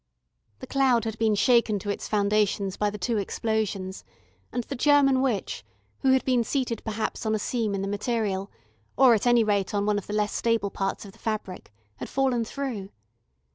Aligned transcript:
The 0.61 0.65
cloud 0.65 1.05
had 1.05 1.19
been 1.19 1.35
shaken 1.35 1.77
to 1.77 1.91
its 1.91 2.07
foundations 2.07 2.75
by 2.75 2.89
the 2.89 2.97
two 2.97 3.17
explosions, 3.19 4.03
and 4.51 4.63
the 4.63 4.75
German 4.75 5.21
witch, 5.21 5.63
who 5.99 6.13
had 6.13 6.25
been 6.25 6.43
seated 6.43 6.83
perhaps 6.83 7.23
on 7.23 7.35
a 7.35 7.37
seam 7.37 7.75
in 7.75 7.83
the 7.83 7.87
material, 7.87 8.49
or 8.97 9.13
at 9.13 9.27
any 9.27 9.43
rate 9.43 9.75
on 9.75 9.85
one 9.85 9.99
of 9.99 10.07
the 10.07 10.13
less 10.13 10.33
stable 10.33 10.71
parts 10.71 11.05
of 11.05 11.11
the 11.11 11.19
fabric, 11.19 11.71
had 11.97 12.09
fallen 12.09 12.43
through. 12.43 12.89